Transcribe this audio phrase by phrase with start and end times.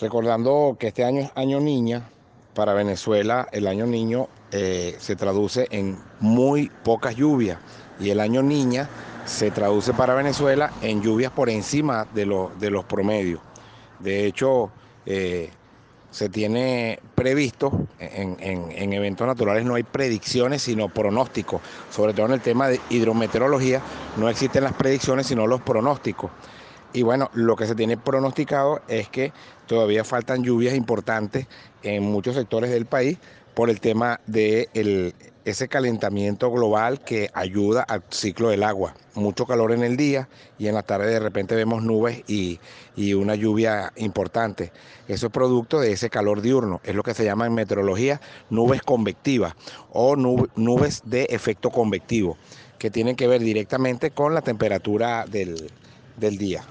[0.00, 2.08] Recordando que este año es año niña,
[2.54, 7.58] para Venezuela el año niño eh, se traduce en muy pocas lluvias
[8.00, 8.88] y el año niña
[9.26, 13.40] se traduce para Venezuela en lluvias por encima de, de los promedios.
[13.98, 14.70] De hecho,
[15.04, 15.50] eh,
[16.10, 21.60] se tiene previsto, en, en, eventos naturales no hay predicciones, sino pronósticos.
[21.90, 23.80] Sobre todo en el tema de hidrometeorología,
[24.16, 26.30] no existen las predicciones, sino los pronósticos.
[26.92, 29.32] Y bueno, lo que se tiene pronosticado es que
[29.66, 31.46] todavía faltan lluvias importantes
[31.82, 33.18] en muchos sectores del país
[33.54, 34.68] por el tema de
[35.44, 38.94] ese calentamiento global que ayuda al ciclo del agua.
[39.14, 42.58] Mucho calor en el día y en la tarde de repente vemos nubes y,
[43.14, 44.72] una lluvia importante.
[45.08, 46.80] Eso es producto de ese calor diurno.
[46.84, 48.20] Es lo que se llama en meteorología
[48.50, 49.54] nubes convectivas
[49.90, 52.36] o nubes de efecto convectivo,
[52.78, 55.70] que tienen que ver directamente con la temperatura del,
[56.20, 56.62] del día.